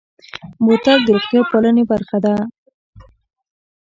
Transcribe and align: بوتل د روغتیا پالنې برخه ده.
بوتل 0.65 0.99
د 1.03 1.07
روغتیا 1.15 1.41
پالنې 1.51 1.83
برخه 1.91 2.17
ده. 2.25 2.35